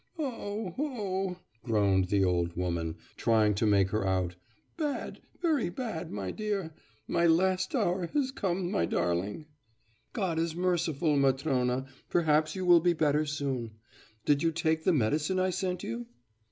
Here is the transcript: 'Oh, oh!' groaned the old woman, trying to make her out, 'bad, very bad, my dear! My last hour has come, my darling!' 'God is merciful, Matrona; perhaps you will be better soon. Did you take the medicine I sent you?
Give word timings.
'Oh, 0.17 0.73
oh!' 0.79 1.37
groaned 1.63 2.05
the 2.07 2.23
old 2.23 2.55
woman, 2.57 2.95
trying 3.17 3.53
to 3.53 3.67
make 3.67 3.91
her 3.91 4.03
out, 4.03 4.35
'bad, 4.75 5.21
very 5.43 5.69
bad, 5.69 6.11
my 6.11 6.31
dear! 6.31 6.73
My 7.07 7.27
last 7.27 7.75
hour 7.75 8.07
has 8.07 8.31
come, 8.31 8.71
my 8.71 8.87
darling!' 8.87 9.45
'God 10.13 10.39
is 10.39 10.55
merciful, 10.55 11.17
Matrona; 11.17 11.85
perhaps 12.09 12.55
you 12.55 12.65
will 12.65 12.79
be 12.79 12.93
better 12.93 13.27
soon. 13.27 13.75
Did 14.25 14.41
you 14.41 14.51
take 14.51 14.85
the 14.85 14.91
medicine 14.91 15.37
I 15.39 15.51
sent 15.51 15.83
you? 15.83 16.07